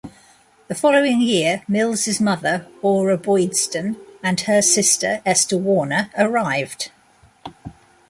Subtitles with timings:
[0.67, 6.89] The following year Mills' mother, Orra Boydston, and her sister, Esther Warner arrived.